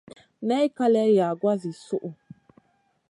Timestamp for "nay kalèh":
0.47-1.09